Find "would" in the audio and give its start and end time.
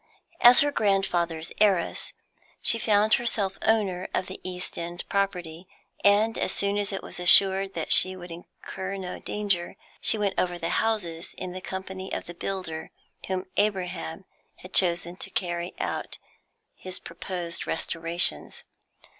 8.15-8.31